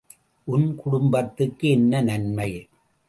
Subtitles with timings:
[0.47, 2.49] உன் குடும்பத்துக்கு என்ன நன்மை?